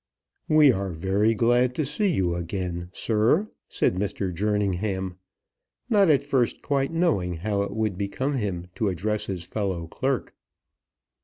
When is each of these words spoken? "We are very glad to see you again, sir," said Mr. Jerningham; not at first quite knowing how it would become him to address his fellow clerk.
"We 0.49 0.71
are 0.71 0.89
very 0.89 1.35
glad 1.35 1.75
to 1.75 1.85
see 1.85 2.07
you 2.07 2.33
again, 2.33 2.89
sir," 2.91 3.51
said 3.69 3.93
Mr. 3.97 4.33
Jerningham; 4.33 5.19
not 5.91 6.09
at 6.09 6.23
first 6.23 6.63
quite 6.63 6.91
knowing 6.91 7.35
how 7.35 7.61
it 7.61 7.75
would 7.75 7.99
become 7.99 8.33
him 8.33 8.65
to 8.77 8.89
address 8.89 9.27
his 9.27 9.43
fellow 9.43 9.85
clerk. 9.85 10.33